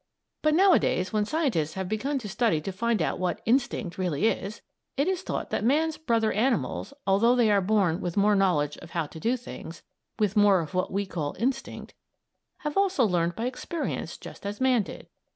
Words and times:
But 0.41 0.55
nowadays 0.55 1.13
when 1.13 1.25
scientists 1.25 1.75
have 1.75 1.87
begun 1.87 2.17
to 2.17 2.27
study 2.27 2.59
to 2.61 2.71
find 2.71 3.03
out 3.03 3.19
what 3.19 3.39
"instinct" 3.45 3.99
really 3.99 4.25
is, 4.25 4.63
it 4.97 5.07
is 5.07 5.21
thought 5.21 5.51
that 5.51 5.63
man's 5.63 5.95
brother 5.97 6.31
animals, 6.31 6.91
although 7.05 7.35
they 7.35 7.51
are 7.51 7.61
born 7.61 8.01
with 8.01 8.17
more 8.17 8.35
knowledge 8.35 8.77
of 8.79 8.89
how 8.97 9.05
to 9.05 9.19
do 9.19 9.37
things 9.37 9.83
with 10.17 10.35
more 10.35 10.59
of 10.59 10.73
what 10.73 10.91
we 10.91 11.05
call 11.05 11.35
"instinct" 11.37 11.93
have 12.65 12.77
also 12.77 13.03
learned 13.05 13.35
by 13.35 13.45
experience 13.45 14.17
just 14.17 14.43
as 14.43 14.59
man 14.59 14.81
did. 14.81 15.05